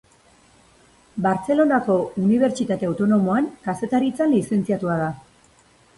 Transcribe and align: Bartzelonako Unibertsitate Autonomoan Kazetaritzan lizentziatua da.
Bartzelonako 1.25 1.97
Unibertsitate 2.23 2.89
Autonomoan 2.93 3.53
Kazetaritzan 3.69 4.37
lizentziatua 4.39 4.97
da. 5.03 5.15